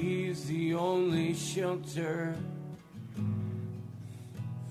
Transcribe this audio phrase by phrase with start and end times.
[0.00, 2.34] He's the only shelter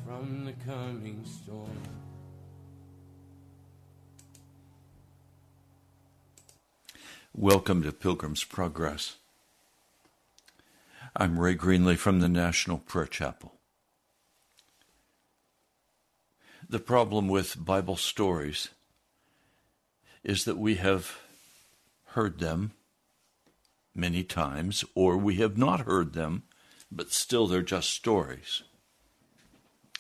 [0.05, 1.69] from the coming storm.
[7.33, 9.15] Welcome to Pilgrim's Progress.
[11.15, 13.53] I'm Ray Greenley from the National Prayer Chapel.
[16.67, 18.69] The problem with Bible stories
[20.21, 21.17] is that we have
[22.07, 22.73] heard them
[23.95, 26.43] many times, or we have not heard them,
[26.91, 28.63] but still they're just stories.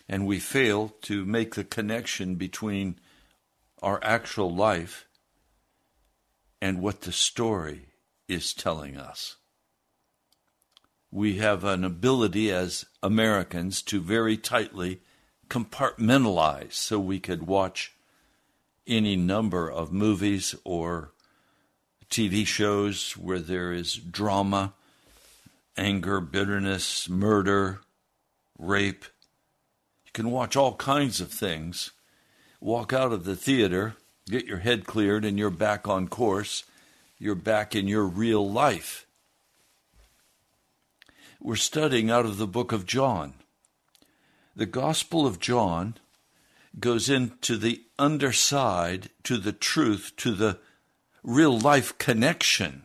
[0.07, 2.99] And we fail to make the connection between
[3.81, 5.05] our actual life
[6.61, 7.87] and what the story
[8.27, 9.35] is telling us.
[11.11, 15.01] We have an ability as Americans to very tightly
[15.49, 17.93] compartmentalize so we could watch
[18.87, 21.13] any number of movies or
[22.13, 24.73] TV shows where there is drama,
[25.75, 27.81] anger, bitterness, murder,
[28.59, 29.05] rape.
[30.05, 31.91] You can watch all kinds of things,
[32.61, 33.95] walk out of the theater
[34.29, 36.63] get your head cleared, and you're back on course.
[37.17, 39.05] You're back in your real life.
[41.41, 43.33] We're studying out of the book of John.
[44.55, 45.95] The Gospel of John
[46.79, 50.59] goes into the underside, to the truth, to the
[51.23, 52.83] real life connection.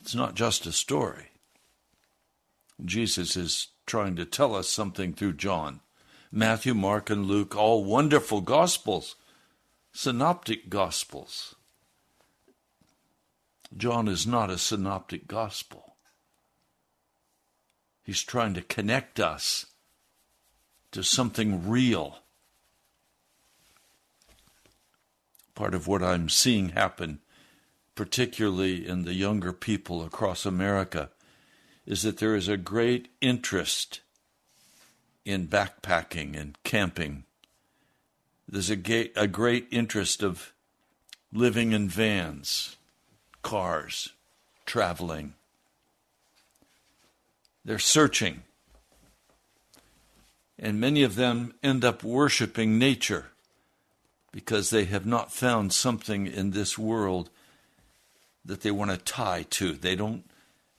[0.00, 1.30] It's not just a story.
[2.84, 5.80] Jesus is trying to tell us something through John.
[6.30, 9.16] Matthew, Mark, and Luke, all wonderful gospels,
[9.92, 11.54] synoptic gospels.
[13.76, 15.96] John is not a synoptic gospel.
[18.02, 19.66] He's trying to connect us
[20.90, 22.21] to something real.
[25.54, 27.20] Part of what I'm seeing happen,
[27.94, 31.10] particularly in the younger people across America,
[31.84, 34.00] is that there is a great interest
[35.24, 37.24] in backpacking and camping.
[38.48, 40.52] There's a, a great interest of
[41.32, 42.76] living in vans,
[43.42, 44.10] cars,
[44.66, 45.34] traveling.
[47.64, 48.42] They're searching.
[50.58, 53.31] And many of them end up worshiping nature
[54.32, 57.30] because they have not found something in this world
[58.44, 59.74] that they want to tie to.
[59.74, 60.24] They don't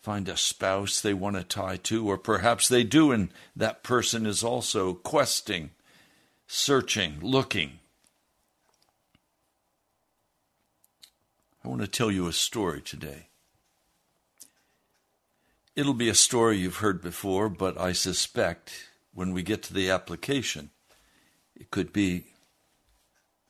[0.01, 4.25] find a spouse they want to tie to, or perhaps they do, and that person
[4.25, 5.69] is also questing,
[6.45, 7.79] searching, looking.
[11.63, 13.27] I want to tell you a story today.
[15.75, 19.89] It'll be a story you've heard before, but I suspect when we get to the
[19.89, 20.71] application,
[21.55, 22.32] it could be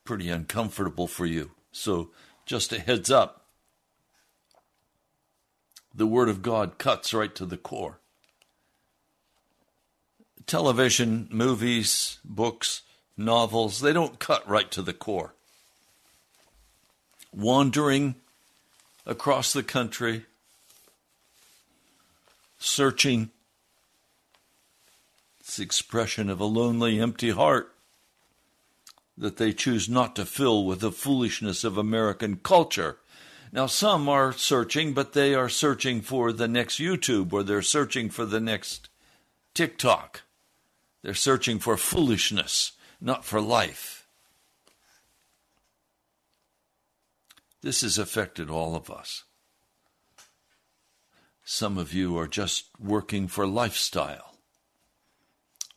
[0.03, 1.51] pretty uncomfortable for you.
[1.71, 2.11] So,
[2.45, 3.43] just a heads up
[5.93, 7.99] the Word of God cuts right to the core.
[10.47, 12.81] Television, movies, books,
[13.15, 15.35] novels, they don't cut right to the core.
[17.31, 18.15] Wandering
[19.05, 20.25] across the country,
[22.57, 23.29] searching,
[25.39, 27.72] it's the expression of a lonely, empty heart
[29.17, 32.97] that they choose not to fill with the foolishness of American culture
[33.53, 38.09] now, some are searching, but they are searching for the next YouTube or they're searching
[38.09, 38.89] for the next
[39.53, 40.23] TikTok.
[41.03, 44.07] They're searching for foolishness, not for life.
[47.61, 49.23] This has affected all of us.
[51.45, 54.33] Some of you are just working for lifestyle.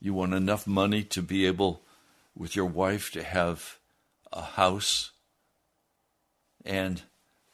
[0.00, 1.82] You want enough money to be able,
[2.36, 3.78] with your wife, to have
[4.32, 5.12] a house
[6.64, 7.02] and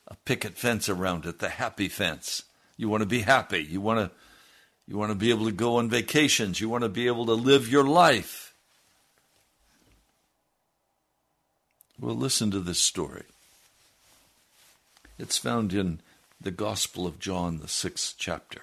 [0.09, 2.43] a picket fence around it, the happy fence.
[2.77, 3.63] You want to be happy.
[3.63, 4.11] You want to
[4.89, 6.61] you want to be able to go on vacations.
[6.61, 8.55] You want to be able to live your life.
[12.01, 13.23] Well, listen to this story.
[15.19, 16.01] It's found in
[16.41, 18.63] the Gospel of John, the sixth chapter.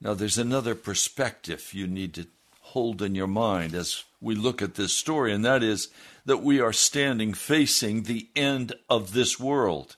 [0.00, 2.26] Now, there's another perspective you need to
[2.68, 5.88] hold in your mind as we look at this story, and that is
[6.24, 9.96] that we are standing facing the end of this world.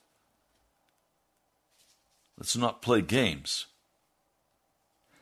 [2.37, 3.65] Let's not play games.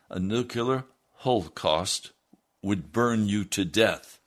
[0.10, 0.86] A nuclear
[1.18, 2.12] holocaust
[2.62, 4.20] would burn you to death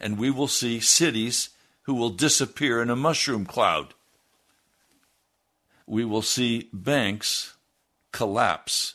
[0.00, 1.50] and we will see cities
[1.82, 3.94] who will disappear in a mushroom cloud.
[5.86, 7.56] We will see banks
[8.12, 8.94] collapse.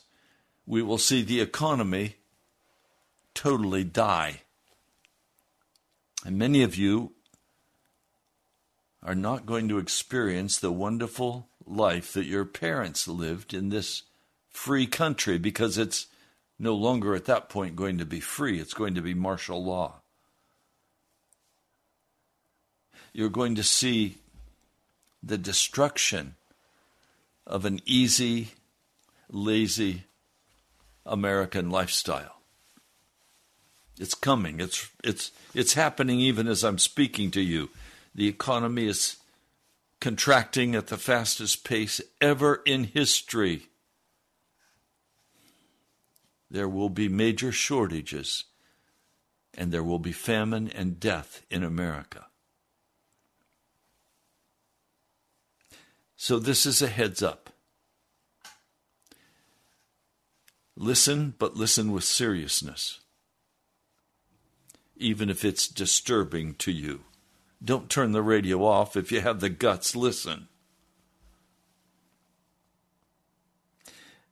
[0.65, 2.15] We will see the economy
[3.33, 4.41] totally die.
[6.25, 7.13] And many of you
[9.01, 14.03] are not going to experience the wonderful life that your parents lived in this
[14.49, 16.07] free country because it's
[16.57, 19.95] no longer at that point going to be free, it's going to be martial law.
[23.11, 24.17] You're going to see
[25.21, 26.35] the destruction
[27.45, 28.49] of an easy,
[29.29, 30.03] lazy
[31.05, 32.42] American lifestyle.
[33.99, 34.59] It's coming.
[34.59, 37.69] It's it's it's happening even as I'm speaking to you.
[38.15, 39.17] The economy is
[39.99, 43.67] contracting at the fastest pace ever in history.
[46.49, 48.43] There will be major shortages
[49.55, 52.27] and there will be famine and death in America.
[56.15, 57.49] So, this is a heads up.
[60.75, 62.99] Listen, but listen with seriousness,
[64.97, 67.01] even if it's disturbing to you.
[67.63, 68.95] Don't turn the radio off.
[68.95, 70.47] If you have the guts, listen.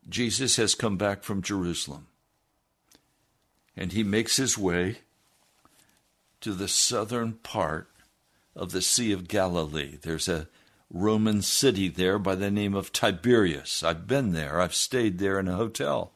[0.09, 2.07] Jesus has come back from Jerusalem,
[3.77, 4.99] and he makes his way
[6.41, 7.87] to the southern part
[8.55, 9.97] of the Sea of Galilee.
[10.01, 10.47] There's a
[10.89, 13.83] Roman city there by the name of Tiberias.
[13.83, 16.11] I've been there, I've stayed there in a hotel.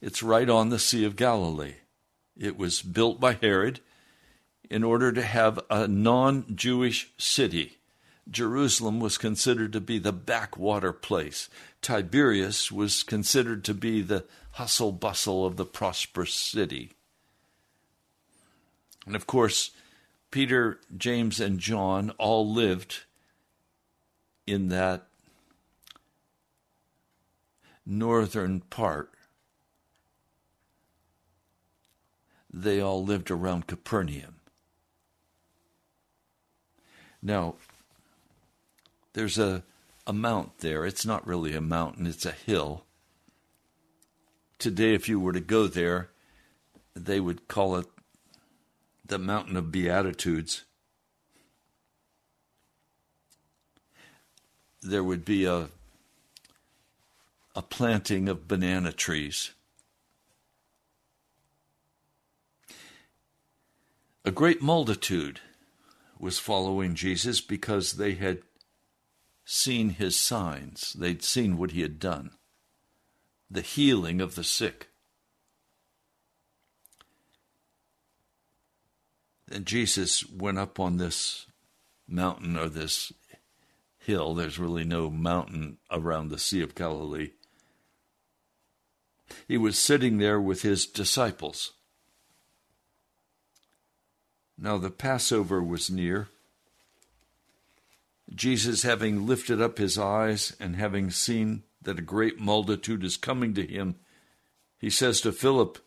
[0.00, 1.74] It's right on the Sea of Galilee.
[2.38, 3.80] It was built by Herod
[4.70, 7.78] in order to have a non Jewish city.
[8.30, 11.48] Jerusalem was considered to be the backwater place.
[11.82, 16.92] Tiberias was considered to be the hustle bustle of the prosperous city.
[19.06, 19.70] And of course,
[20.30, 23.02] Peter, James, and John all lived
[24.46, 25.06] in that
[27.86, 29.12] northern part
[32.52, 34.36] they all lived around Capernaum.
[37.22, 37.54] Now,
[39.14, 39.62] there's a,
[40.06, 40.84] a mount there.
[40.84, 42.84] It's not really a mountain, it's a hill.
[44.58, 46.10] Today, if you were to go there,
[46.94, 47.86] they would call it
[49.04, 50.64] the Mountain of Beatitudes.
[54.82, 55.68] There would be a,
[57.54, 59.52] a planting of banana trees.
[64.26, 65.40] A great multitude
[66.18, 68.40] was following Jesus because they had
[69.44, 72.30] seen his signs, they'd seen what he had done,
[73.50, 74.88] the healing of the sick.
[79.52, 81.46] And Jesus went up on this
[82.08, 83.12] mountain or this
[83.98, 84.34] hill.
[84.34, 87.32] There's really no mountain around the Sea of Galilee.
[89.46, 91.73] He was sitting there with his disciples.
[94.56, 96.28] Now the Passover was near.
[98.34, 103.54] Jesus, having lifted up his eyes and having seen that a great multitude is coming
[103.54, 103.96] to him,
[104.78, 105.78] he says to Philip,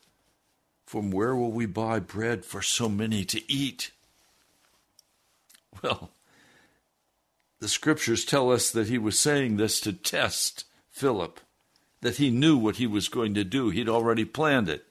[0.85, 3.91] From where will we buy bread for so many to eat?
[5.83, 6.09] Well,
[7.59, 11.39] the scriptures tell us that he was saying this to test Philip,
[12.01, 13.69] that he knew what he was going to do.
[13.69, 14.86] He'd already planned it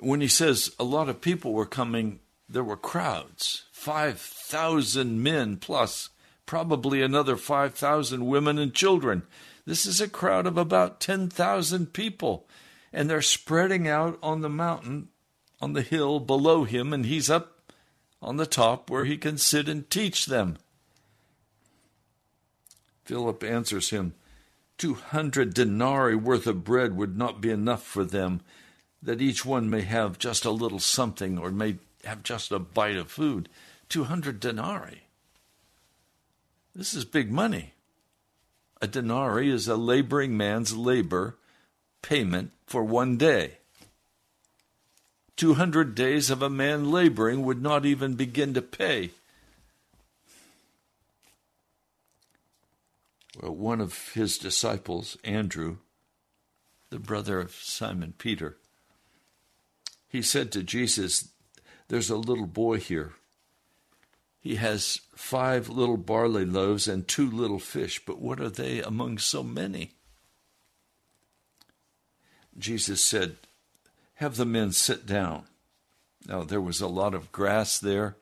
[0.00, 6.10] when he says a lot of people were coming, there were crowds 5,000 men plus,
[6.46, 9.22] probably another 5,000 women and children.
[9.66, 12.48] This is a crowd of about 10,000 people,
[12.92, 15.08] and they're spreading out on the mountain,
[15.60, 17.72] on the hill below him, and he's up
[18.20, 20.56] on the top where he can sit and teach them.
[23.04, 24.14] Philip answers him,
[24.76, 28.40] Two hundred denarii worth of bread would not be enough for them
[29.04, 32.96] that each one may have just a little something or may have just a bite
[32.96, 33.48] of food.
[33.90, 35.02] 200 denarii.
[36.74, 37.74] This is big money.
[38.80, 41.36] A denarii is a laboring man's labor
[42.02, 43.58] payment for one day.
[45.36, 49.10] 200 days of a man laboring would not even begin to pay.
[53.40, 55.78] Well, one of his disciples, Andrew,
[56.90, 58.56] the brother of Simon Peter,
[60.14, 61.30] he said to Jesus,
[61.88, 63.14] There's a little boy here.
[64.38, 69.18] He has five little barley loaves and two little fish, but what are they among
[69.18, 69.90] so many?
[72.56, 73.38] Jesus said,
[74.14, 75.46] Have the men sit down.
[76.28, 78.14] Now, there was a lot of grass there,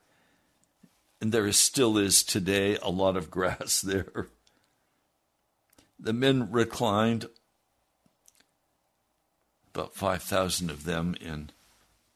[1.21, 4.29] and there still is today a lot of grass there.
[6.01, 7.27] The men reclined,
[9.75, 11.51] about 5,000 of them in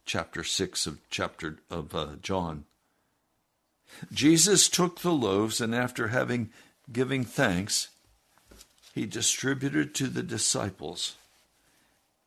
[0.06, 2.64] chapter 6 of chapter of uh, John.
[4.12, 6.50] Jesus took the loaves and after having
[6.90, 7.88] giving thanks,
[8.94, 11.16] he distributed to the disciples.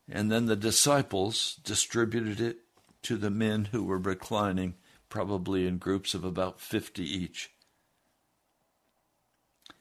[0.08, 2.58] And then the disciples distributed it
[3.02, 4.74] to the men who were reclining,
[5.08, 7.50] probably in groups of about 50 each.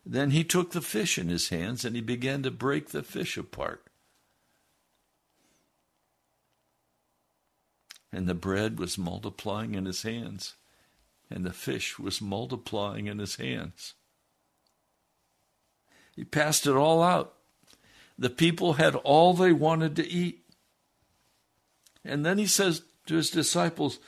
[0.06, 3.38] Then he took the fish in his hands and he began to break the fish
[3.38, 3.89] apart.
[8.12, 10.56] And the bread was multiplying in his hands,
[11.30, 13.94] and the fish was multiplying in his hands.
[16.16, 17.36] He passed it all out.
[18.18, 20.44] The people had all they wanted to eat.
[22.04, 24.00] And then he says to his disciples,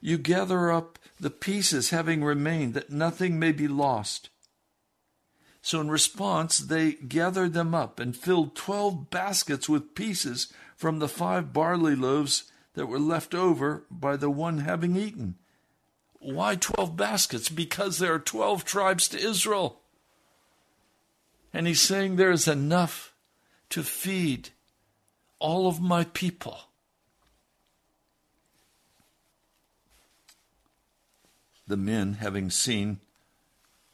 [0.00, 4.28] You gather up the pieces having remained, that nothing may be lost.
[5.62, 11.08] So, in response, they gathered them up and filled twelve baskets with pieces from the
[11.08, 15.36] five barley loaves that were left over by the one having eaten.
[16.18, 17.48] Why 12 baskets?
[17.48, 19.80] Because there are 12 tribes to Israel.
[21.52, 23.14] And he's saying there is enough
[23.70, 24.50] to feed
[25.38, 26.58] all of my people.
[31.66, 32.98] The men, having seen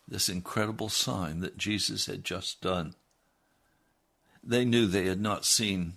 [0.08, 2.94] this incredible sign that Jesus had just done.
[4.42, 5.94] They knew they had not seen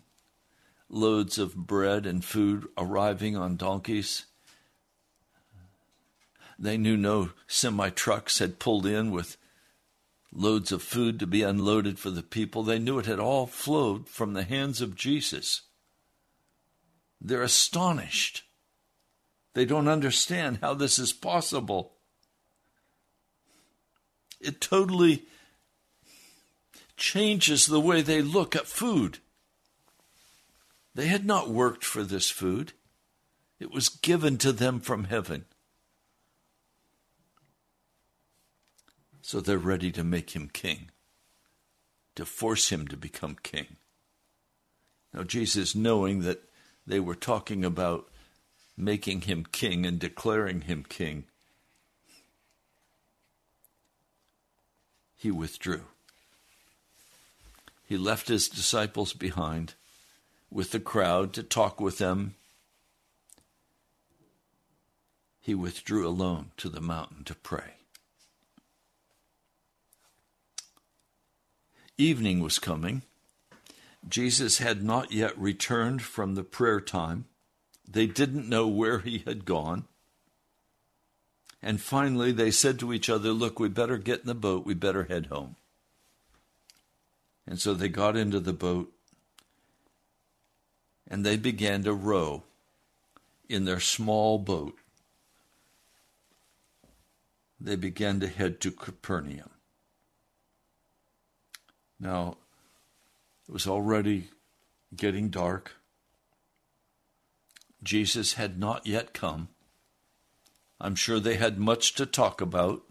[0.94, 4.26] loads of bread and food arriving on donkeys.
[6.58, 9.38] They knew no semi trucks had pulled in with
[10.32, 12.64] loads of food to be unloaded for the people.
[12.64, 15.64] They knew it had all flowed from the hands of Jesus.
[17.20, 18.44] They're astonished.
[19.54, 21.94] They don't understand how this is possible
[24.44, 25.24] it totally
[26.98, 29.20] changes the way they look at food.
[30.96, 32.74] They had not worked for this food,
[33.60, 35.46] it was given to them from heaven.
[39.22, 40.92] So they're ready to make him king,
[42.16, 43.77] to force him to become king.
[45.14, 46.44] Now, Jesus, knowing that
[46.86, 48.10] they were talking about
[48.75, 51.24] making him king and declaring him king,
[55.16, 55.84] he withdrew.
[57.86, 59.75] He left his disciples behind
[60.53, 62.35] with the crowd to talk with them.
[65.42, 67.74] He withdrew alone to the mountain to pray.
[71.98, 73.01] Evening was coming.
[74.07, 77.25] Jesus had not yet returned from the prayer time.
[77.87, 79.85] They didn't know where he had gone.
[81.61, 84.74] And finally, they said to each other, Look, we better get in the boat, we
[84.74, 85.55] better head home.
[87.48, 88.93] And so they got into the boat
[91.14, 92.42] and they began to row
[93.48, 94.76] in their small boat.
[97.62, 99.52] They began to head to Capernaum.
[102.00, 102.38] Now,
[103.48, 104.30] it was already
[104.96, 105.74] getting dark.
[107.84, 109.50] Jesus had not yet come.
[110.82, 112.82] I'm sure they had much to talk about.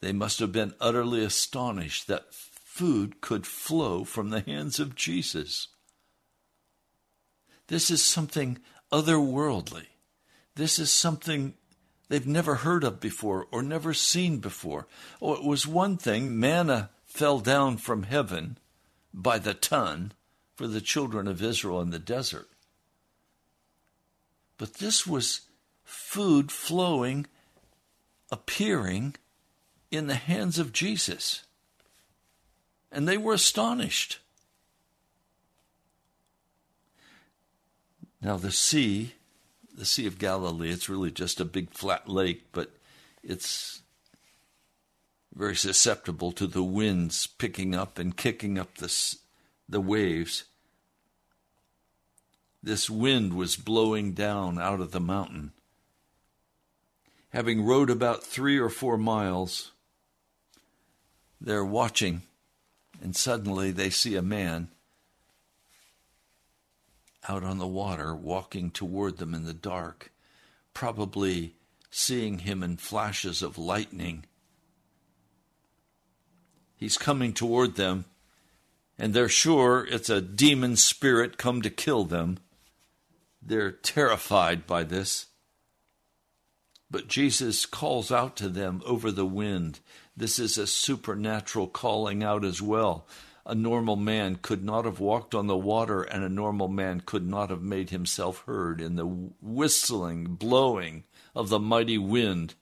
[0.00, 5.68] They must have been utterly astonished that food could flow from the hands of Jesus.
[7.68, 8.58] This is something
[8.92, 9.86] otherworldly.
[10.54, 11.54] This is something
[12.08, 14.86] they've never heard of before or never seen before.
[15.20, 18.58] Oh, it was one thing manna fell down from heaven
[19.12, 20.12] by the ton
[20.56, 22.48] for the children of Israel in the desert.
[24.58, 25.42] But this was
[25.82, 27.26] food flowing,
[28.30, 29.16] appearing
[29.90, 31.44] in the hands of Jesus.
[32.92, 34.20] And they were astonished.
[38.24, 39.12] Now, the sea,
[39.72, 42.70] the Sea of Galilee, it's really just a big flat lake, but
[43.22, 43.82] it's
[45.32, 49.16] very susceptible to the winds picking up and kicking up the,
[49.68, 50.44] the waves.
[52.62, 55.52] This wind was blowing down out of the mountain
[57.34, 59.72] having rowed about three or four miles,
[61.40, 62.22] they're watching,
[63.02, 64.68] and suddenly they see a man
[67.28, 70.12] out on the water walking toward them in the dark,
[70.72, 71.56] probably
[71.90, 74.24] seeing him in flashes of lightning.
[76.76, 78.04] He's coming toward them,
[78.98, 82.38] and they're sure it's a demon spirit come to kill them.
[83.40, 85.26] They're terrified by this.
[86.90, 89.80] But Jesus calls out to them over the wind.
[90.16, 93.06] This is a supernatural calling out as well.
[93.46, 97.26] A normal man could not have walked on the water, and a normal man could
[97.26, 101.04] not have made himself heard in the whistling, blowing
[101.34, 102.54] of the mighty wind.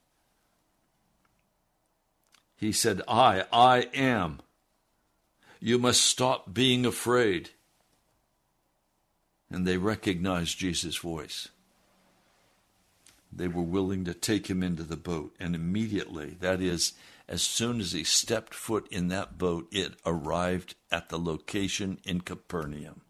[2.57, 4.41] He said, I, I am.
[5.61, 7.51] You must stop being afraid.
[9.51, 11.49] And they recognized Jesus' voice.
[13.33, 16.93] They were willing to take him into the boat, and immediately, that is,
[17.33, 22.21] as soon as he stepped foot in that boat, it arrived at the location in
[22.21, 23.01] Capernaum.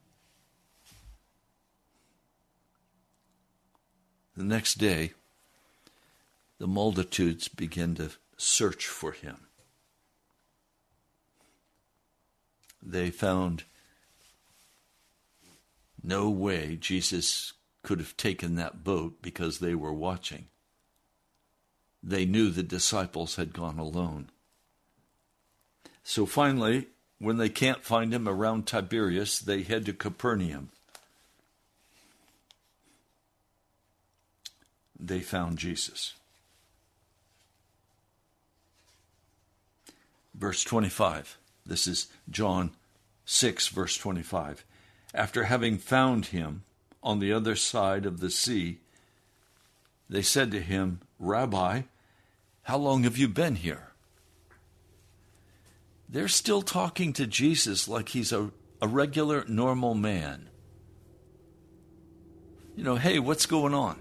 [4.37, 5.15] The next day,
[6.59, 9.49] the multitudes began to search for him.
[12.81, 13.65] They found
[16.01, 20.47] no way Jesus could have taken that boat because they were watching
[22.03, 24.31] they knew the disciples had gone alone.
[26.03, 26.89] So finally,
[27.19, 30.71] when they can't find him around Tiberias, they head to Capernaum.
[34.99, 36.15] They found Jesus.
[40.35, 41.39] Verse 25.
[41.65, 42.73] This is John
[43.25, 44.65] 6, verse 25.
[45.15, 46.65] After having found him
[47.03, 48.79] on the other side of the sea,
[50.09, 51.83] they said to him, Rabbi,
[52.63, 53.89] how long have you been here?
[56.09, 60.49] They're still talking to Jesus like he's a, a regular, normal man.
[62.77, 63.99] You know, hey, what's going on?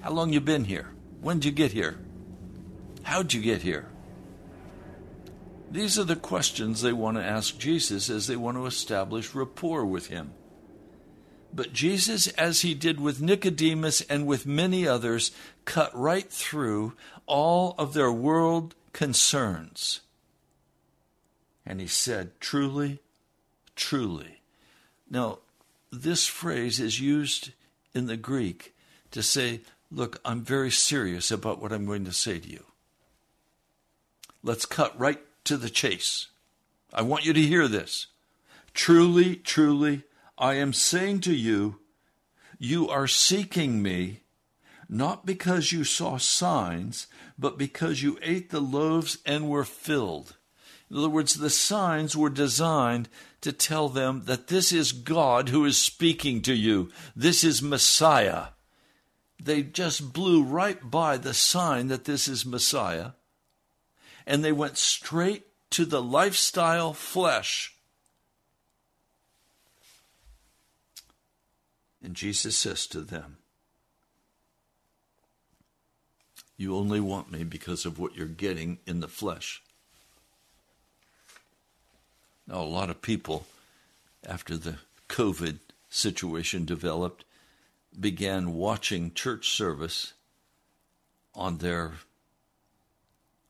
[0.00, 0.88] How long you been here?
[1.20, 1.98] When'd you get here?
[3.02, 3.88] How'd you get here?
[5.70, 9.84] These are the questions they want to ask Jesus as they want to establish rapport
[9.84, 10.32] with him.
[11.52, 15.30] But Jesus, as he did with Nicodemus and with many others,
[15.64, 16.92] cut right through
[17.26, 20.00] all of their world concerns.
[21.64, 23.00] And he said, Truly,
[23.74, 24.40] truly.
[25.10, 25.38] Now,
[25.90, 27.52] this phrase is used
[27.94, 28.74] in the Greek
[29.10, 32.64] to say, Look, I'm very serious about what I'm going to say to you.
[34.42, 36.28] Let's cut right to the chase.
[36.92, 38.06] I want you to hear this.
[38.74, 40.02] Truly, truly,
[40.38, 41.80] I am saying to you,
[42.58, 44.20] you are seeking me
[44.88, 47.06] not because you saw signs,
[47.38, 50.36] but because you ate the loaves and were filled.
[50.90, 53.08] In other words, the signs were designed
[53.40, 56.90] to tell them that this is God who is speaking to you.
[57.16, 58.48] This is Messiah.
[59.42, 63.12] They just blew right by the sign that this is Messiah,
[64.26, 67.75] and they went straight to the lifestyle flesh
[72.06, 73.38] And Jesus says to them,
[76.56, 79.60] You only want me because of what you're getting in the flesh.
[82.46, 83.48] Now, a lot of people,
[84.24, 84.76] after the
[85.08, 85.58] COVID
[85.90, 87.24] situation developed,
[87.98, 90.12] began watching church service
[91.34, 91.94] on their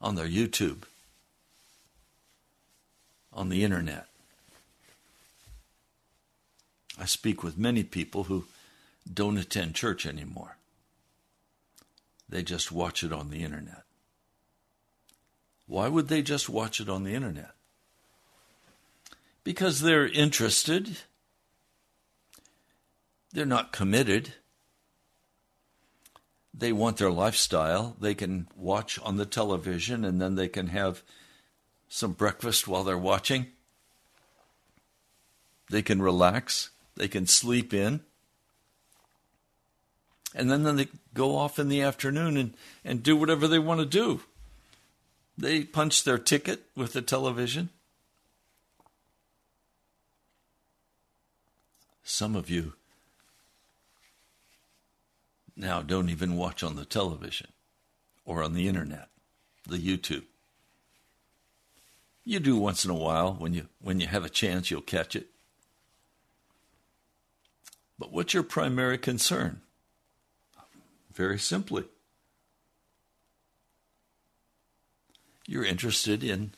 [0.01, 0.85] on their YouTube,
[3.35, 4.07] on the internet.
[6.99, 8.45] I speak with many people who
[9.13, 10.57] don't attend church anymore.
[12.29, 13.83] They just watch it on the internet.
[15.67, 17.53] Why would they just watch it on the internet?
[19.45, 20.99] Because they're interested.
[23.33, 24.35] They're not committed.
[26.55, 27.97] They want their lifestyle.
[28.01, 31.03] They can watch on the television and then they can have
[31.89, 33.47] some breakfast while they're watching.
[35.71, 36.71] They can relax.
[36.97, 38.01] They can sleep in.
[40.35, 42.55] And then, then they go off in the afternoon and,
[42.85, 44.21] and do whatever they want to do.
[45.39, 47.71] They punch their ticket with the television.
[52.03, 52.75] Some of you
[55.57, 57.49] now don't even watch on the television
[58.25, 59.09] or on the internet,
[59.67, 60.25] the YouTube.
[62.25, 65.17] You do once in a while when you when you have a chance you'll catch
[65.17, 65.29] it.
[67.99, 69.61] But what's your primary concern?
[71.13, 71.85] Very simply,
[75.47, 76.53] you're interested in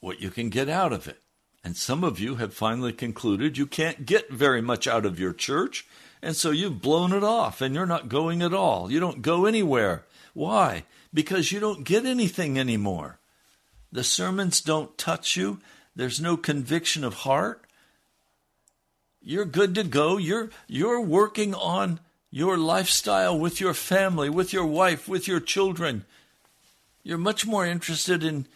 [0.00, 1.20] what you can get out of it.
[1.64, 5.32] And some of you have finally concluded you can't get very much out of your
[5.32, 5.86] church,
[6.20, 8.90] and so you've blown it off and you're not going at all.
[8.90, 10.04] You don't go anywhere.
[10.34, 10.84] Why?
[11.14, 13.20] Because you don't get anything anymore.
[13.92, 15.60] The sermons don't touch you,
[15.94, 17.64] there's no conviction of heart,
[19.22, 20.16] You're good to go.
[20.16, 26.04] You're you're working on your lifestyle with your family, with your wife, with your children.
[27.04, 28.46] You're much more interested in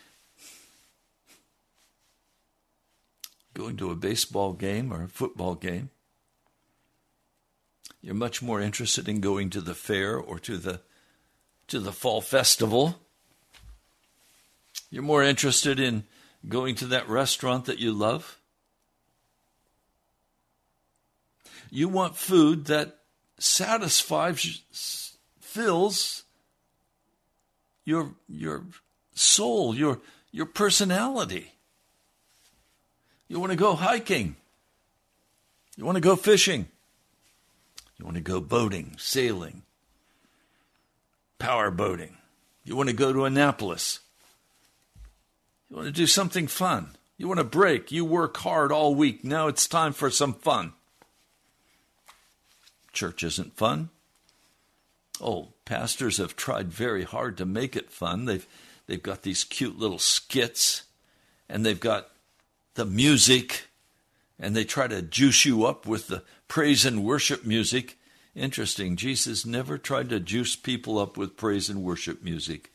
[3.55, 5.91] going to a baseball game or a football game.
[8.03, 10.81] You're much more interested in going to the fair or to the
[11.69, 13.01] to the fall festival.
[14.91, 16.05] You're more interested in
[16.49, 18.39] going to that restaurant that you love.
[21.71, 22.99] You want food that
[23.39, 24.63] satisfies,
[25.41, 26.25] fills
[27.85, 28.65] your your
[29.15, 30.01] soul, your
[30.31, 31.53] your personality.
[33.29, 34.37] You want to go hiking.
[35.77, 36.69] You want to go fishing.
[37.99, 39.63] You want to go boating, sailing,
[41.39, 42.17] power boating.
[42.65, 44.01] You want to go to Annapolis.
[45.71, 46.91] You want to do something fun.
[47.17, 47.91] You want to break.
[47.91, 49.25] You work hard all week.
[49.25, 50.73] Now it's time for some fun.
[52.97, 53.91] Church isn't fun.
[55.21, 58.25] Oh, pastors have tried very hard to make it fun.
[58.25, 58.47] They've
[58.87, 60.85] they've got these cute little skits
[61.49, 62.09] and they've got
[62.75, 63.67] the music
[64.39, 67.99] and they try to juice you up with the praise and worship music.
[68.35, 72.71] Interesting, Jesus never tried to juice people up with praise and worship music.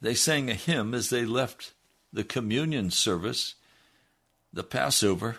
[0.00, 1.72] They sang a hymn as they left
[2.12, 3.54] the communion service,
[4.52, 5.38] the Passover,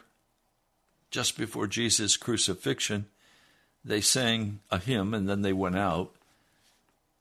[1.14, 3.06] just before Jesus' crucifixion.
[3.86, 6.16] They sang a hymn and then they went out.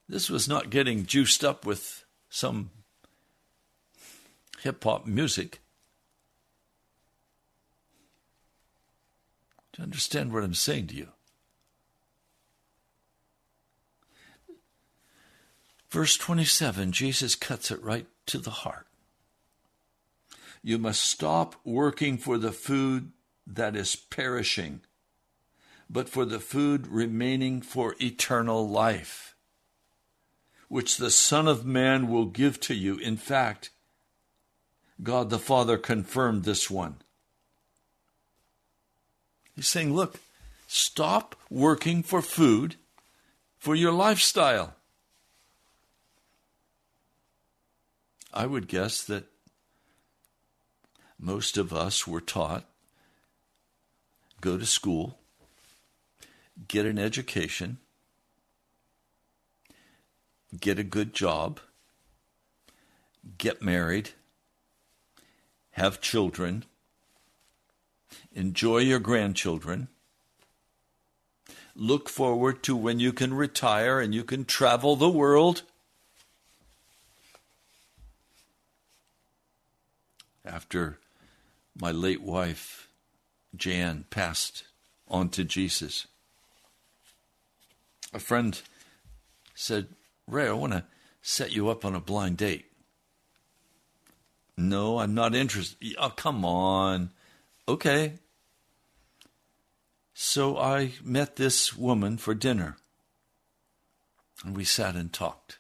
[0.09, 2.71] This was not getting juiced up with some
[4.63, 5.61] hip hop music.
[9.73, 11.09] Do you understand what I'm saying to you?
[15.91, 18.87] Verse 27, Jesus cuts it right to the heart.
[20.63, 23.13] You must stop working for the food
[23.47, 24.81] that is perishing,
[25.91, 29.35] but for the food remaining for eternal life,
[30.69, 32.97] which the Son of Man will give to you.
[32.97, 33.71] In fact,
[35.03, 36.97] God the Father confirmed this one.
[39.55, 40.21] He's saying, look,
[40.67, 42.77] stop working for food
[43.59, 44.75] for your lifestyle.
[48.33, 49.27] I would guess that
[51.19, 52.65] most of us were taught
[54.43, 55.19] go to school,
[56.67, 57.79] get an education,
[60.61, 61.61] get a good job,
[63.39, 64.11] get married,
[65.71, 66.65] have children,
[68.33, 69.87] enjoy your grandchildren,
[71.77, 75.63] look forward to when you can retire and you can travel the world.
[80.45, 80.99] After
[81.81, 82.89] my late wife,
[83.55, 84.65] Jan, passed
[85.09, 86.07] on to Jesus,
[88.13, 88.61] a friend
[89.55, 89.89] said,
[90.27, 90.85] Ray, I want to
[91.21, 92.67] set you up on a blind date.
[94.57, 95.95] No, I'm not interested.
[95.99, 97.11] Oh, come on.
[97.69, 98.15] Okay.
[100.15, 102.77] So I met this woman for dinner,
[104.45, 105.59] and we sat and talked.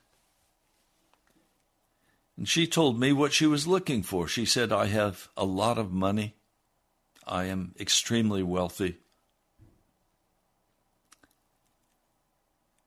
[2.37, 4.28] And she told me what she was looking for.
[4.28, 6.35] She said, I have a lot of money.
[7.26, 8.98] I am extremely wealthy.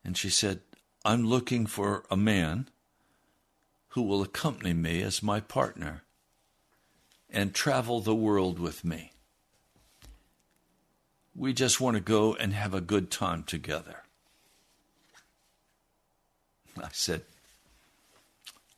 [0.04, 0.62] And she said,
[1.04, 2.70] I'm looking for a man
[3.90, 6.04] who will accompany me as my partner
[7.30, 9.12] and travel the world with me.
[11.36, 14.04] We just want to go and have a good time together.
[16.82, 17.24] I said,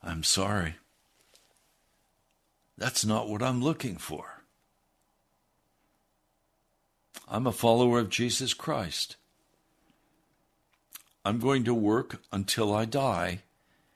[0.03, 0.75] I'm sorry.
[2.77, 4.36] That's not what I'm looking for.
[7.27, 9.17] I'm a follower of Jesus Christ.
[11.25, 13.39] I'm going to work until I die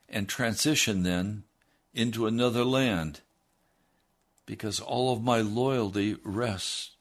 [0.09, 1.43] and transition then
[1.93, 3.21] into another land
[4.45, 6.91] because all of my loyalty rests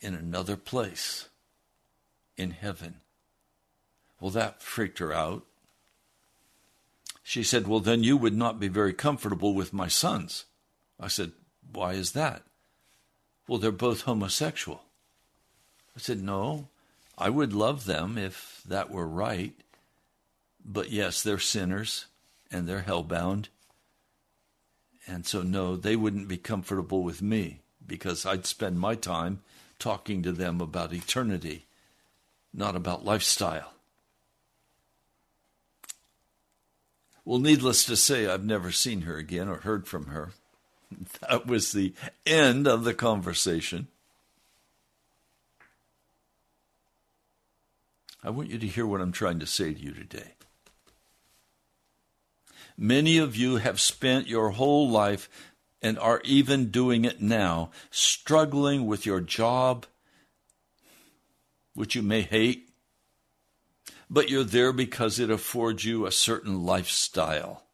[0.00, 1.28] in another place
[2.36, 2.96] in heaven.
[4.20, 5.44] Well, that freaked her out.
[7.22, 10.44] She said, Well, then you would not be very comfortable with my sons.
[11.00, 11.32] I said,
[11.72, 12.42] Why is that?
[13.52, 14.80] Well, they're both homosexual.
[15.94, 16.68] I said, No,
[17.18, 19.52] I would love them if that were right.
[20.64, 22.06] But yes, they're sinners
[22.50, 23.48] and they're hellbound
[25.06, 29.42] and so, no, they wouldn't be comfortable with me because I'd spend my time
[29.78, 31.66] talking to them about eternity,
[32.54, 33.74] not about lifestyle.
[37.26, 40.32] Well, needless to say, I've never seen her again or heard from her.
[41.20, 41.94] That was the
[42.26, 43.88] end of the conversation.
[48.24, 50.34] I want you to hear what I'm trying to say to you today.
[52.78, 55.28] Many of you have spent your whole life
[55.82, 59.86] and are even doing it now, struggling with your job,
[61.74, 62.68] which you may hate,
[64.08, 67.64] but you're there because it affords you a certain lifestyle.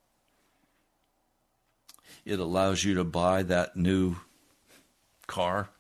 [2.29, 4.17] It allows you to buy that new
[5.27, 5.71] car.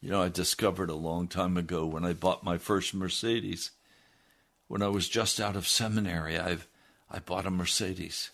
[0.00, 3.70] You know, I discovered a long time ago when I bought my first Mercedes.
[4.66, 6.56] When I was just out of seminary, I
[7.08, 8.30] I bought a Mercedes.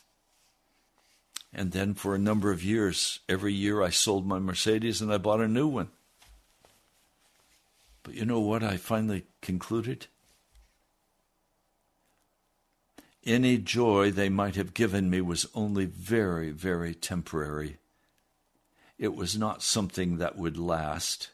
[1.52, 5.18] And then for a number of years, every year I sold my Mercedes and I
[5.18, 5.90] bought a new one.
[8.04, 10.06] But you know what I finally concluded?
[13.26, 17.78] Any joy they might have given me was only very, very temporary.
[18.98, 21.30] It was not something that would last.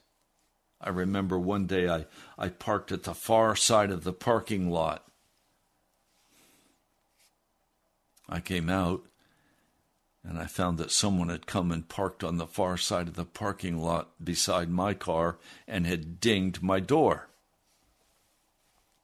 [0.81, 2.07] I remember one day I,
[2.39, 5.07] I parked at the far side of the parking lot.
[8.27, 9.05] I came out
[10.25, 13.27] and I found that someone had come and parked on the far side of the
[13.27, 15.37] parking lot beside my car
[15.69, 17.29] and had dinged my door.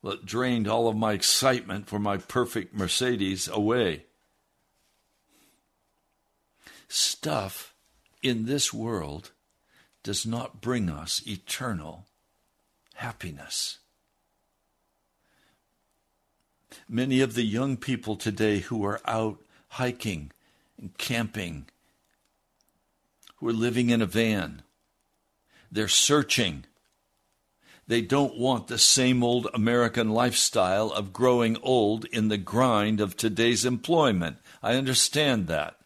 [0.05, 4.05] It drained all of my excitement for my perfect Mercedes away.
[6.89, 7.75] Stuff
[8.23, 9.33] in this world
[10.03, 12.07] does not bring us eternal
[12.95, 13.79] happiness.
[16.89, 20.33] Many of the young people today who are out hiking
[20.79, 21.67] and camping,
[23.37, 24.63] who are living in a van.
[25.71, 26.65] They're searching.
[27.89, 33.17] They don't want the same old American lifestyle of growing old in the grind of
[33.17, 34.37] today's employment.
[34.63, 35.77] I understand that.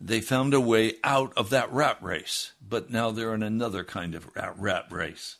[0.00, 4.14] They found a way out of that rat race, but now they're in another kind
[4.14, 5.36] of rat race.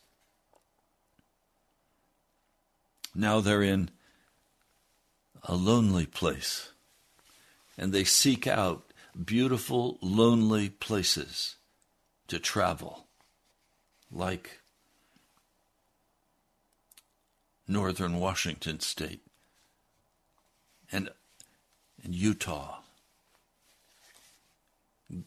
[3.14, 3.90] Now they're in
[5.44, 6.72] a lonely place.
[7.78, 8.92] And they seek out
[9.24, 11.54] beautiful, lonely places
[12.28, 13.06] to travel,
[14.10, 14.60] like
[17.66, 19.20] northern Washington state
[20.90, 21.10] and,
[22.02, 22.78] and Utah,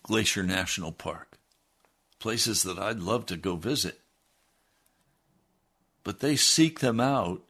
[0.03, 1.37] Glacier National Park,
[2.19, 3.99] places that I'd love to go visit.
[6.03, 7.41] But they seek them out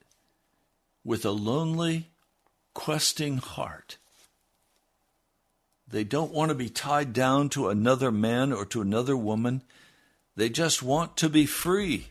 [1.03, 2.09] with a lonely,
[2.73, 3.97] questing heart.
[5.91, 9.61] They don't want to be tied down to another man or to another woman.
[10.35, 12.07] They just want to be free.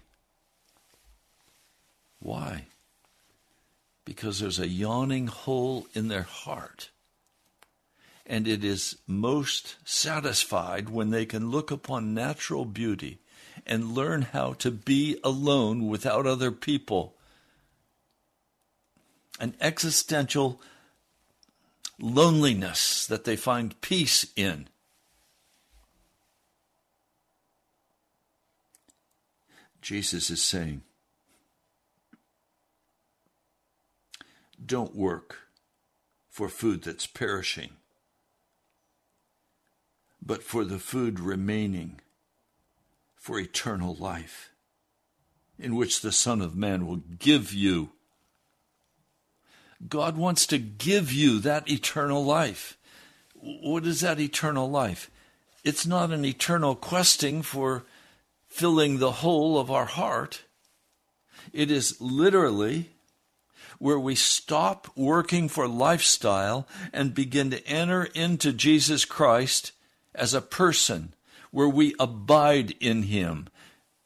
[2.18, 2.66] Why?
[4.04, 6.90] Because there's a yawning hole in their heart.
[8.26, 13.18] And it is most satisfied when they can look upon natural beauty
[13.66, 17.14] and learn how to be alone without other people
[19.40, 20.60] an existential
[22.00, 24.68] loneliness that they find peace in.
[29.80, 30.82] Jesus is saying,
[34.64, 35.36] Don't work
[36.28, 37.70] for food that's perishing,
[40.22, 42.00] but for the food remaining
[43.16, 44.50] for eternal life,
[45.58, 47.92] in which the Son of Man will give you
[49.88, 52.76] God wants to give you that eternal life.
[53.34, 55.10] What is that eternal life?
[55.64, 57.84] It's not an eternal questing for
[58.48, 60.44] filling the hole of our heart.
[61.52, 62.90] It is literally
[63.78, 69.72] where we stop working for lifestyle and begin to enter into Jesus Christ
[70.14, 71.14] as a person,
[71.50, 73.48] where we abide in Him.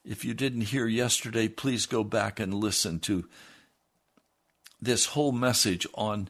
[0.05, 3.25] If you didn't hear yesterday, please go back and listen to
[4.81, 6.29] this whole message on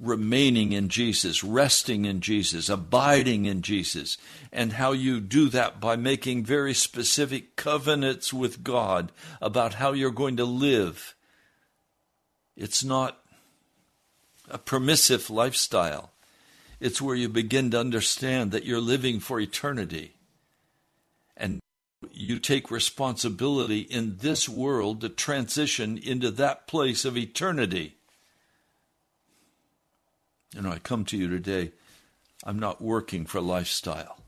[0.00, 4.18] remaining in Jesus, resting in Jesus, abiding in Jesus,
[4.52, 10.10] and how you do that by making very specific covenants with God about how you're
[10.10, 11.14] going to live.
[12.56, 13.18] It's not
[14.48, 16.10] a permissive lifestyle.
[16.80, 20.14] It's where you begin to understand that you're living for eternity.
[21.36, 21.60] And
[22.12, 27.96] you take responsibility in this world to transition into that place of eternity.
[30.54, 31.72] You know, I come to you today,
[32.44, 34.18] I'm not working for lifestyle.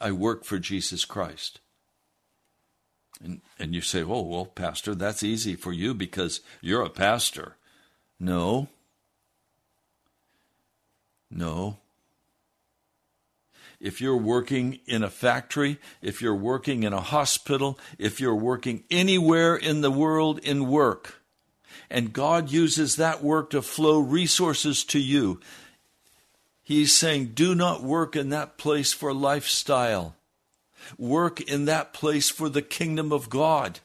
[0.00, 1.60] I work for Jesus Christ.
[3.22, 7.56] And, and you say, oh, well, Pastor, that's easy for you because you're a pastor.
[8.18, 8.68] No.
[11.30, 11.78] No.
[13.80, 18.84] If you're working in a factory, if you're working in a hospital, if you're working
[18.90, 21.22] anywhere in the world in work,
[21.90, 25.40] and God uses that work to flow resources to you,
[26.62, 30.14] He's saying, do not work in that place for lifestyle.
[30.98, 33.80] Work in that place for the kingdom of God.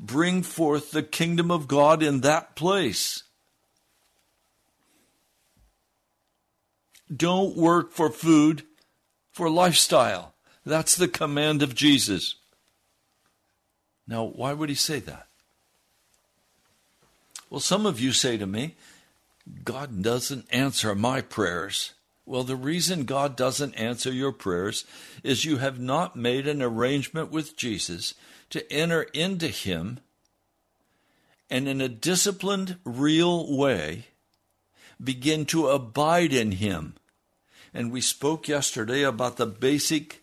[0.00, 3.22] Bring forth the kingdom of God in that place.
[7.14, 8.64] Don't work for food,
[9.32, 10.34] for lifestyle.
[10.64, 12.34] That's the command of Jesus.
[14.06, 15.26] Now, why would he say that?
[17.48, 18.76] Well, some of you say to me,
[19.64, 21.94] God doesn't answer my prayers.
[22.26, 24.84] Well, the reason God doesn't answer your prayers
[25.24, 28.14] is you have not made an arrangement with Jesus
[28.50, 29.98] to enter into Him
[31.50, 34.06] and in a disciplined, real way
[35.02, 36.94] begin to abide in Him.
[37.72, 40.22] And we spoke yesterday about the basic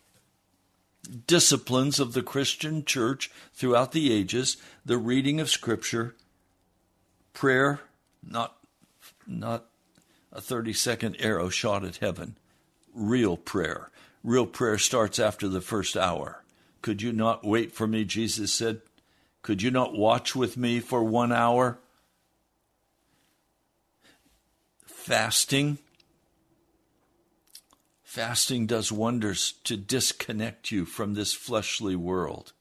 [1.26, 6.14] disciplines of the Christian church throughout the ages the reading of Scripture,
[7.32, 7.80] prayer,
[8.22, 8.56] not,
[9.26, 9.66] not
[10.32, 12.36] a 30 second arrow shot at heaven,
[12.94, 13.90] real prayer.
[14.24, 16.42] Real prayer starts after the first hour.
[16.82, 18.04] Could you not wait for me?
[18.04, 18.80] Jesus said.
[19.42, 21.78] Could you not watch with me for one hour?
[24.84, 25.78] Fasting.
[28.08, 32.54] Fasting does wonders to disconnect you from this fleshly world.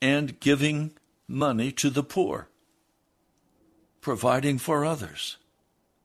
[0.00, 0.92] And giving
[1.28, 2.48] money to the poor,
[4.00, 5.36] providing for others.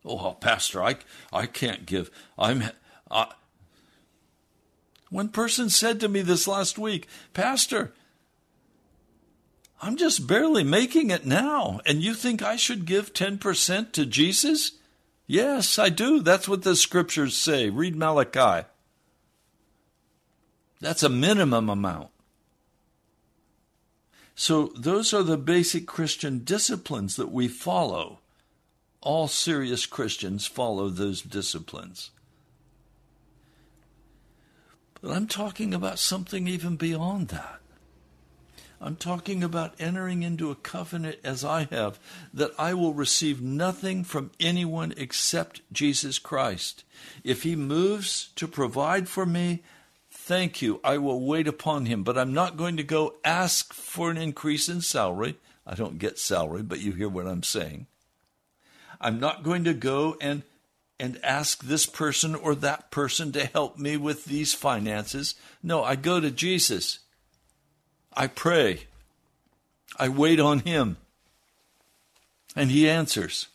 [0.03, 0.97] Oh, Pastor, I,
[1.31, 2.11] I can't give.
[2.37, 2.63] I'm.
[3.09, 3.31] I,
[5.09, 7.93] one person said to me this last week, Pastor,
[9.81, 14.73] I'm just barely making it now, and you think I should give 10% to Jesus?
[15.27, 16.19] Yes, I do.
[16.19, 17.69] That's what the scriptures say.
[17.69, 18.67] Read Malachi.
[20.81, 22.09] That's a minimum amount.
[24.35, 28.19] So, those are the basic Christian disciplines that we follow.
[28.99, 32.11] All serious Christians follow those disciplines.
[35.01, 37.62] But I'm talking about something even beyond that.
[38.83, 41.99] I'm talking about entering into a covenant as I have,
[42.33, 46.83] that I will receive nothing from anyone except Jesus Christ.
[47.23, 49.63] If He moves to provide for me,
[50.11, 50.81] thank you.
[50.83, 52.03] I will wait upon Him.
[52.03, 55.37] But I'm not going to go ask for an increase in salary.
[55.65, 57.87] I don't get salary, but you hear what I'm saying.
[58.99, 60.43] I'm not going to go and
[60.99, 65.35] and ask this person or that person to help me with these finances.
[65.61, 66.99] No, I go to Jesus.
[68.15, 68.87] I pray.
[69.97, 70.97] I wait on Him.
[72.55, 73.47] And He answers.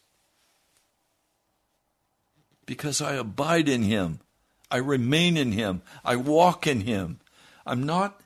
[2.67, 4.21] Because I abide in Him.
[4.71, 5.83] I remain in Him.
[6.05, 7.21] I walk in Him.
[7.65, 8.21] I'm not.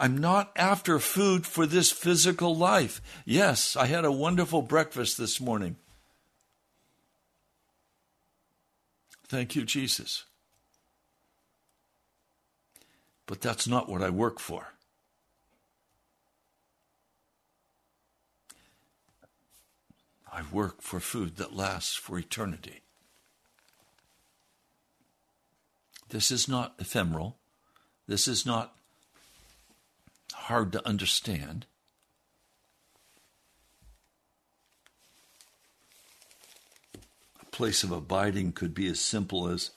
[0.00, 3.02] I'm not after food for this physical life.
[3.24, 5.74] Yes, I had a wonderful breakfast this morning.
[9.26, 10.24] Thank you, Jesus.
[13.26, 14.68] But that's not what I work for.
[20.38, 22.82] I work for food that lasts for eternity.
[26.10, 27.38] This is not ephemeral.
[28.06, 28.76] This is not
[30.32, 31.66] hard to understand.
[37.42, 39.72] A place of abiding could be as simple as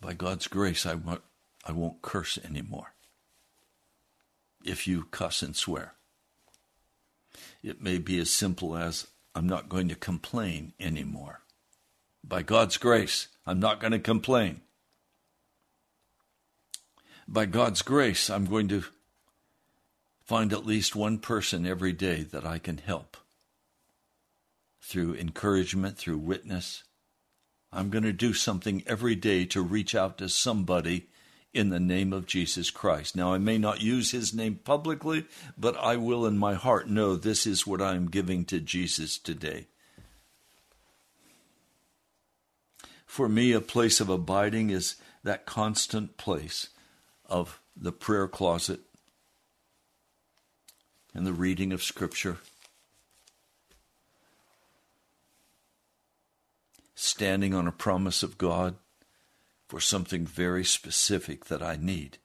[0.00, 1.22] by God's grace, I won't,
[1.64, 2.95] I won't curse anymore
[4.66, 5.94] if you cuss and swear.
[7.62, 11.40] It may be as simple as I'm not going to complain anymore.
[12.24, 14.62] By God's grace, I'm not going to complain.
[17.28, 18.84] By God's grace, I'm going to
[20.24, 23.16] find at least one person every day that I can help
[24.80, 26.84] through encouragement, through witness.
[27.72, 31.08] I'm going to do something every day to reach out to somebody
[31.52, 33.16] in the name of Jesus Christ.
[33.16, 35.24] Now, I may not use his name publicly,
[35.56, 39.18] but I will in my heart know this is what I am giving to Jesus
[39.18, 39.66] today.
[43.06, 46.68] For me, a place of abiding is that constant place
[47.24, 48.80] of the prayer closet
[51.14, 52.36] and the reading of Scripture.
[56.94, 58.74] Standing on a promise of God
[59.68, 62.18] for something very specific that I need.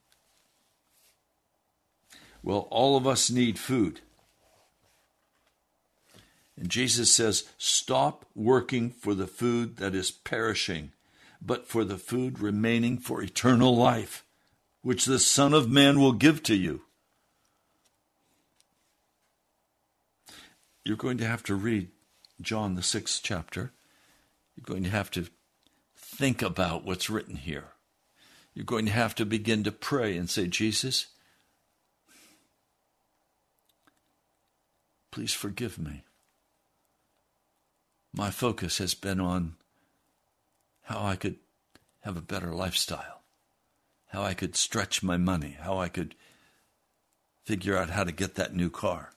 [2.44, 4.02] Well, all of us need food.
[6.58, 10.92] And Jesus says, Stop working for the food that is perishing,
[11.42, 14.24] but for the food remaining for eternal life,
[14.82, 16.82] which the Son of Man will give to you.
[20.84, 21.90] You're going to have to read
[22.42, 23.72] John, the sixth chapter.
[24.56, 25.28] You're going to have to
[26.12, 27.70] think about what's written here.
[28.54, 31.08] You're going to have to begin to pray and say, Jesus,
[35.10, 36.04] please forgive me.
[38.14, 39.56] My focus has been on
[40.84, 41.38] how I could
[42.02, 43.22] have a better lifestyle,
[44.08, 46.14] how I could stretch my money, how I could
[47.46, 49.14] figure out how to get that new car,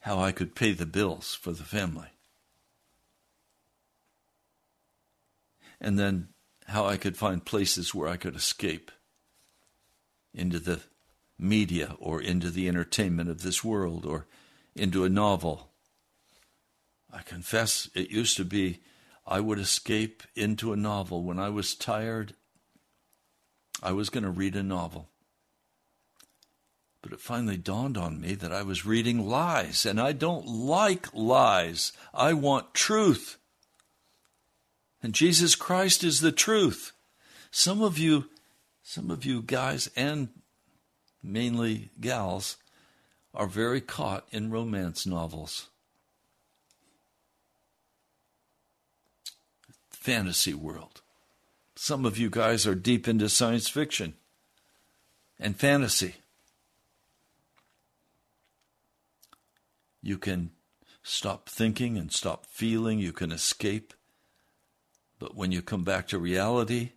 [0.00, 2.13] how I could pay the bills for the family.
[5.84, 6.28] And then
[6.68, 8.90] how I could find places where I could escape
[10.32, 10.80] into the
[11.38, 14.26] media or into the entertainment of this world or
[14.74, 15.68] into a novel.
[17.12, 18.80] I confess it used to be
[19.26, 21.22] I would escape into a novel.
[21.22, 22.32] When I was tired,
[23.82, 25.10] I was going to read a novel.
[27.02, 31.12] But it finally dawned on me that I was reading lies, and I don't like
[31.12, 31.92] lies.
[32.14, 33.36] I want truth.
[35.04, 36.92] And Jesus Christ is the truth.
[37.50, 38.30] Some of you,
[38.82, 40.30] some of you guys and
[41.22, 42.56] mainly gals,
[43.34, 45.68] are very caught in romance novels.
[49.90, 51.02] Fantasy world.
[51.76, 54.14] Some of you guys are deep into science fiction
[55.38, 56.14] and fantasy.
[60.02, 60.52] You can
[61.02, 63.00] stop thinking and stop feeling.
[63.00, 63.92] You can escape.
[65.18, 66.90] But when you come back to reality,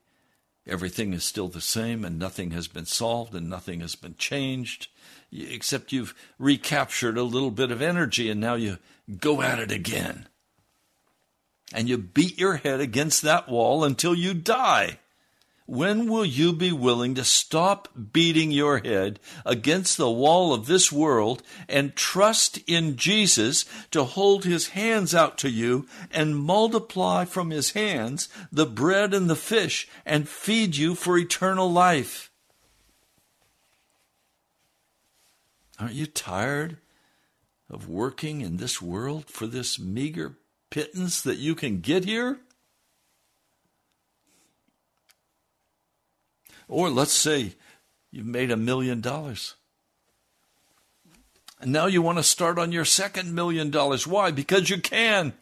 [0.65, 4.88] everything is still the same and nothing has been solved and nothing has been changed,
[5.32, 8.78] except you've recaptured a little bit of energy and now you
[9.20, 10.28] go at it again.
[11.74, 14.99] And you beat your head against that wall until you die.
[15.68, 20.93] When will you be willing to stop beating your head against the wall of this
[20.93, 27.49] world and trust in Jesus to hold his hands out to you and multiply from
[27.49, 32.32] his hands the bread and the fish and feed you for eternal life?
[35.78, 36.78] Aren't you tired
[37.70, 40.38] of working in this world for this meager
[40.70, 42.39] pittance that you can get here?
[46.68, 47.53] Or let's say
[48.11, 49.55] you've made a million dollars.
[51.59, 54.05] And now you want to start on your second million dollars.
[54.05, 54.32] Why?
[54.32, 55.34] Because you can.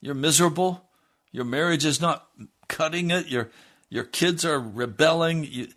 [0.00, 0.82] You're miserable.
[1.32, 2.26] Your marriage is not
[2.68, 3.28] cutting it.
[3.28, 3.50] Your
[3.88, 5.44] your kids are rebelling.
[5.44, 5.68] You,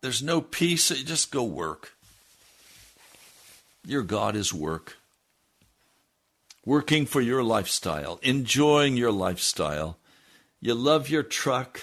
[0.00, 0.88] there's no peace.
[0.88, 1.92] Just go work.
[3.86, 4.96] Your God is work.
[6.64, 9.98] Working for your lifestyle, enjoying your lifestyle.
[10.60, 11.80] You love your truck.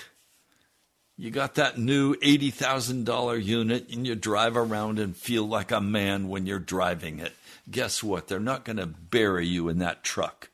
[1.19, 6.29] You got that new $80,000 unit and you drive around and feel like a man
[6.29, 7.33] when you're driving it.
[7.69, 8.29] Guess what?
[8.29, 10.49] They're not going to bury you in that truck.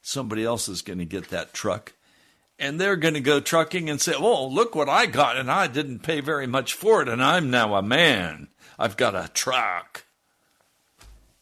[0.00, 1.92] Somebody else is going to get that truck.
[2.56, 5.66] And they're going to go trucking and say, Oh, look what I got, and I
[5.66, 8.46] didn't pay very much for it, and I'm now a man.
[8.78, 10.04] I've got a truck.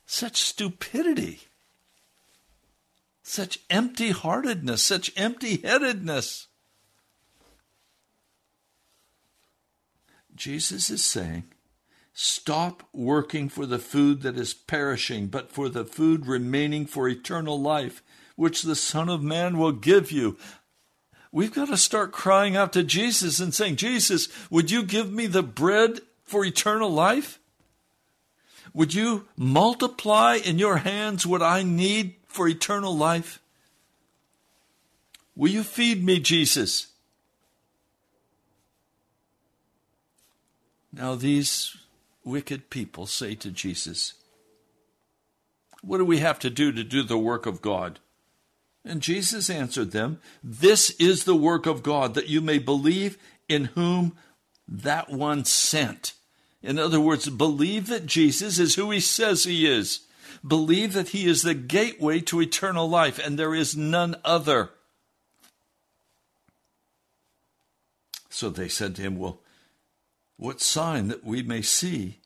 [0.06, 1.40] Such stupidity.
[3.22, 5.60] Such empty heartedness, such empty
[10.38, 11.44] Jesus is saying,
[12.14, 17.60] Stop working for the food that is perishing, but for the food remaining for eternal
[17.60, 18.02] life,
[18.34, 20.36] which the Son of Man will give you.
[21.30, 25.26] We've got to start crying out to Jesus and saying, Jesus, would you give me
[25.26, 27.38] the bread for eternal life?
[28.74, 33.40] Would you multiply in your hands what I need for eternal life?
[35.36, 36.88] Will you feed me, Jesus?
[40.98, 41.76] Now, these
[42.24, 44.14] wicked people say to Jesus,
[45.80, 48.00] What do we have to do to do the work of God?
[48.84, 53.16] And Jesus answered them, This is the work of God, that you may believe
[53.48, 54.16] in whom
[54.66, 56.14] that one sent.
[56.64, 60.00] In other words, believe that Jesus is who he says he is.
[60.44, 64.70] Believe that he is the gateway to eternal life, and there is none other.
[68.30, 69.38] So they said to him, Well,
[70.38, 72.20] what sign that we may see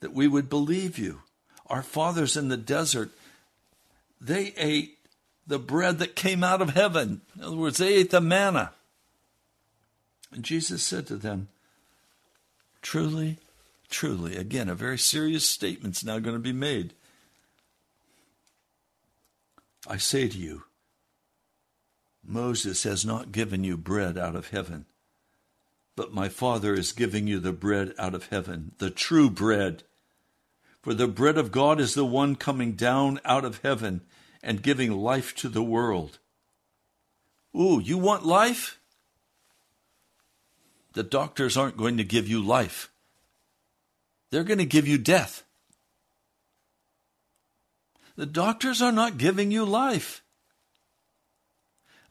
[0.00, 1.22] that we would believe you?
[1.66, 3.10] Our fathers in the desert,
[4.20, 4.98] they ate
[5.46, 7.22] the bread that came out of heaven.
[7.36, 8.72] In other words, they ate the manna.
[10.30, 11.48] And Jesus said to them,
[12.82, 13.38] Truly,
[13.88, 16.92] truly, again, a very serious statement's now going to be made.
[19.86, 20.64] I say to you,
[22.26, 24.86] Moses has not given you bread out of heaven,
[25.96, 29.84] but my Father is giving you the bread out of heaven, the true bread.
[30.82, 34.02] For the bread of God is the one coming down out of heaven
[34.42, 36.18] and giving life to the world.
[37.56, 38.80] Ooh, you want life?
[40.94, 42.90] The doctors aren't going to give you life.
[44.30, 45.44] They're going to give you death.
[48.16, 50.23] The doctors are not giving you life.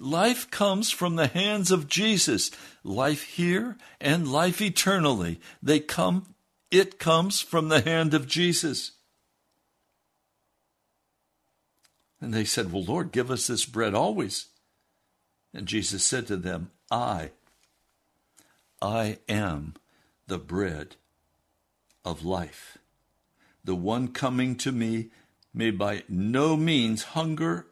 [0.04, 2.52] Life comes from the hands of Jesus.
[2.84, 5.40] Life here and life eternally.
[5.62, 6.36] They come,
[6.70, 8.92] it comes from the hand of Jesus.
[12.20, 14.48] And they said, Well, Lord, give us this bread always.
[15.54, 17.32] And Jesus said to them, I,
[18.82, 19.76] I am
[20.28, 20.98] the bread
[22.04, 22.78] of life.
[23.64, 25.12] The one coming to me
[25.54, 27.68] may by no means hunger,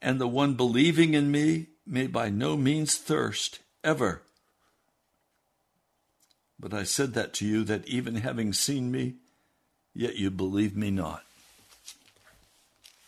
[0.00, 4.22] and the one believing in me may by no means thirst ever.
[6.60, 9.14] But I said that to you that even having seen me,
[9.94, 11.22] yet you believe me not.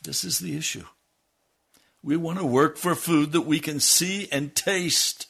[0.02, 0.84] This is the issue.
[2.02, 5.26] We want to work for food that we can see and taste.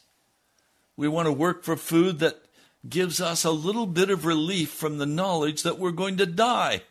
[0.96, 2.44] We want to work for food that
[2.88, 6.82] gives us a little bit of relief from the knowledge that we're going to die.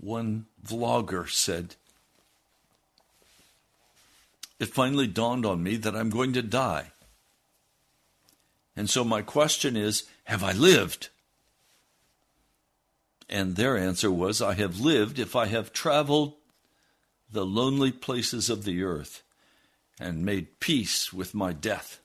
[0.00, 1.76] One vlogger said,
[4.58, 6.92] It finally dawned on me that I'm going to die.
[8.76, 11.08] And so my question is Have I lived?
[13.28, 16.34] And their answer was, I have lived if I have traveled
[17.30, 19.22] the lonely places of the earth
[20.00, 22.00] and made peace with my death.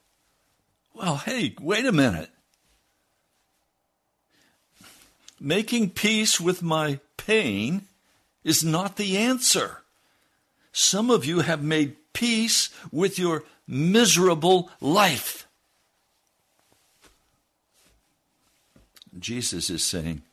[0.94, 2.30] Well, hey, wait a minute.
[5.40, 7.88] Making peace with my pain
[8.44, 9.82] is not the answer.
[10.72, 15.48] Some of you have made peace with your miserable life.
[19.18, 20.24] Jesus is saying,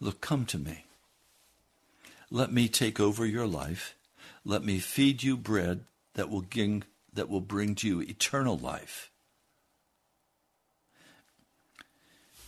[0.00, 0.84] Look, come to me.
[2.30, 3.94] Let me take over your life.
[4.44, 5.80] Let me feed you bread
[6.14, 9.10] that will, ging, that will bring to you eternal life.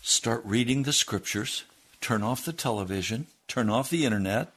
[0.02, 1.64] Start reading the scriptures.
[2.00, 3.26] Turn off the television.
[3.48, 4.52] Turn off the internet.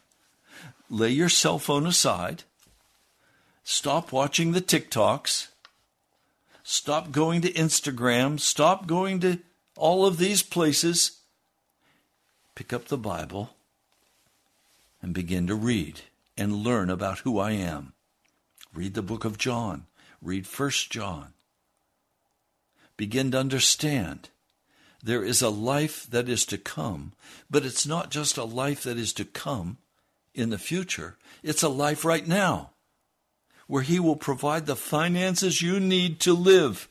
[0.94, 2.44] Lay your cell phone aside.
[3.64, 5.48] Stop watching the TikToks.
[6.62, 8.40] Stop going to Instagram.
[8.40, 9.40] Stop going to
[9.76, 11.22] all of these places
[12.54, 13.56] pick up the Bible
[15.02, 16.02] and begin to read
[16.38, 17.94] and learn about who I am.
[18.72, 19.88] Read the book of John,
[20.22, 21.34] read First John.
[22.98, 24.30] Begin to understand
[25.02, 27.14] there is a life that is to come,
[27.50, 29.80] but it's not just a life that is to come
[30.34, 32.72] in the future, it's a life right now
[33.68, 36.88] where He will provide the finances you need to live.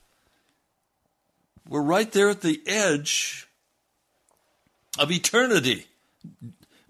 [1.68, 3.48] We're right there at the edge
[4.98, 5.86] of eternity.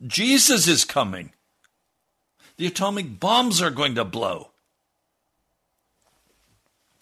[0.07, 1.33] Jesus is coming.
[2.57, 4.51] The atomic bombs are going to blow.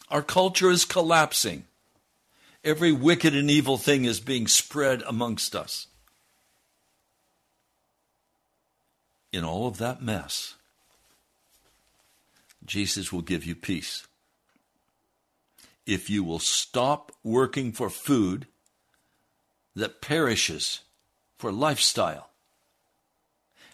[0.08, 1.64] Our culture is collapsing.
[2.64, 5.86] Every wicked and evil thing is being spread amongst us.
[9.32, 10.54] In all of that mess,
[12.64, 14.06] Jesus will give you peace.
[15.86, 18.46] If you will stop working for food
[19.74, 20.80] that perishes
[21.38, 22.30] for lifestyle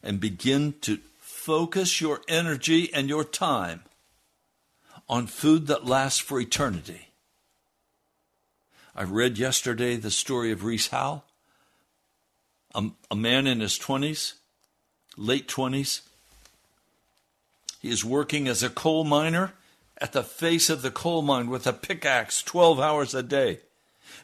[0.02, 3.82] and begin to focus your energy and your time
[5.08, 7.08] on food that lasts for eternity.
[8.94, 11.24] I read yesterday the story of Rees Howell,
[12.74, 14.34] a, a man in his 20s,
[15.16, 16.00] late 20s.
[17.80, 19.52] He is working as a coal miner
[19.98, 23.60] at the face of the coal mine with a pickaxe 12 hours a day.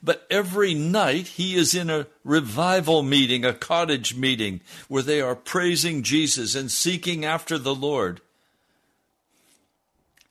[0.03, 5.37] But every night he is in a revival meeting, a cottage meeting, where they are
[5.37, 8.21] praising Jesus and seeking after the Lord.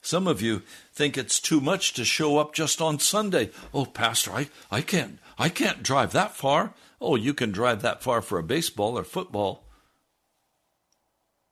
[0.01, 3.51] Some of you think it's too much to show up just on Sunday.
[3.73, 6.73] Oh, Pastor, I, I can't I can't drive that far.
[6.99, 9.63] Oh, you can drive that far for a baseball or football.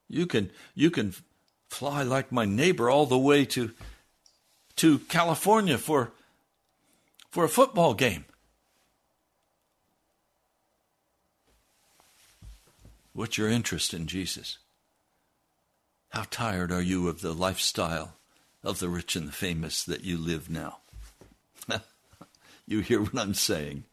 [0.09, 1.13] You can you can
[1.69, 3.71] fly like my neighbor all the way to
[4.77, 6.11] to California for
[7.29, 8.25] for a football game.
[13.13, 14.57] What's your interest in Jesus?
[16.09, 18.15] How tired are you of the lifestyle
[18.63, 20.79] of the rich and the famous that you live now?
[22.65, 23.83] you hear what I'm saying?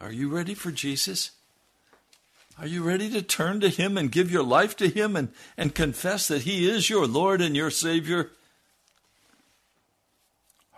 [0.00, 1.32] Are you ready for Jesus?
[2.58, 5.74] Are you ready to turn to Him and give your life to Him and, and
[5.74, 8.30] confess that He is your Lord and your Savior?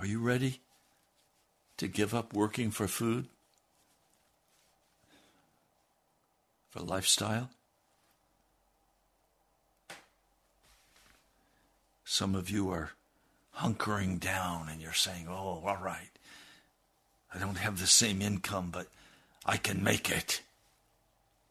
[0.01, 0.61] Are you ready
[1.77, 3.27] to give up working for food?
[6.71, 7.51] For lifestyle?
[12.05, 12.91] Some of you are
[13.59, 16.11] hunkering down and you're saying, oh, all right,
[17.33, 18.89] I don't have the same income, but
[19.47, 20.43] I can make it.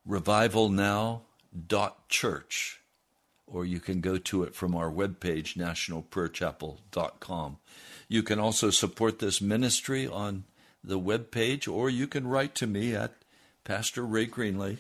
[0.08, 2.82] revivalnow.church,
[3.48, 7.58] or you can go to it from our webpage, nationalprayerchapel.com.
[8.08, 10.46] You can also support this ministry on
[10.84, 13.14] the webpage, or you can write to me at
[13.64, 14.80] Pastor Ray Greenley,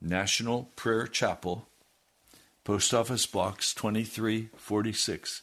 [0.00, 1.68] National Prayer Chapel,
[2.64, 5.42] Post Office Box 2346,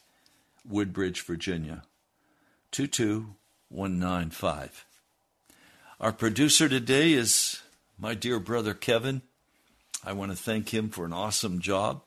[0.67, 1.83] Woodbridge, Virginia
[2.71, 4.85] 22195.
[5.99, 7.61] Our producer today is
[7.97, 9.21] my dear brother Kevin.
[10.03, 12.01] I want to thank him for an awesome job.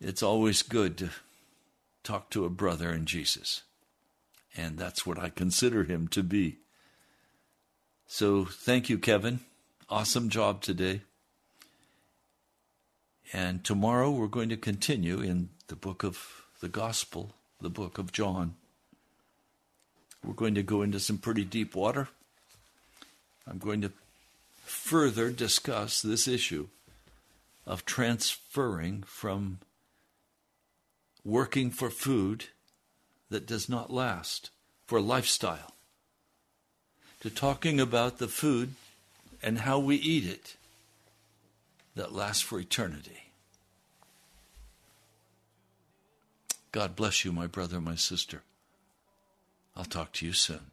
[0.00, 1.10] It's always good to
[2.02, 3.62] talk to a brother in Jesus,
[4.56, 6.58] and that's what I consider him to be.
[8.06, 9.40] So thank you, Kevin.
[9.88, 11.02] Awesome job today.
[13.32, 18.12] And tomorrow we're going to continue in the book of the Gospel, the book of
[18.12, 18.54] John.
[20.24, 22.08] We're going to go into some pretty deep water.
[23.46, 23.92] I'm going to
[24.64, 26.68] further discuss this issue
[27.66, 29.58] of transferring from
[31.24, 32.46] working for food
[33.30, 34.50] that does not last,
[34.86, 35.72] for lifestyle,
[37.20, 38.74] to talking about the food
[39.42, 40.56] and how we eat it
[41.94, 43.30] that lasts for eternity.
[46.72, 48.42] God bless you, my brother, my sister.
[49.76, 50.72] I'll talk to you soon.